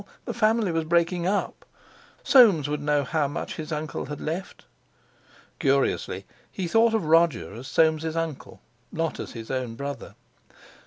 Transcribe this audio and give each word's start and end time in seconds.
The 0.25 0.33
family 0.33 0.71
was 0.71 0.85
breaking 0.85 1.27
up. 1.27 1.63
Soames 2.23 2.67
would 2.67 2.81
know 2.81 3.03
how 3.03 3.27
much 3.27 3.57
his 3.57 3.71
uncle 3.71 4.07
had 4.07 4.19
left. 4.19 4.65
Curiously 5.59 6.25
he 6.51 6.67
thought 6.67 6.95
of 6.95 7.05
Roger 7.05 7.53
as 7.53 7.67
Soames' 7.67 8.15
uncle 8.15 8.61
not 8.91 9.19
as 9.19 9.33
his 9.33 9.51
own 9.51 9.75
brother. 9.75 10.15